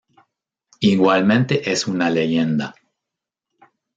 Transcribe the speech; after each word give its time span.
Igualmente 0.79 1.69
es 1.71 1.85
una 1.85 2.09
leyenda. 2.09 2.73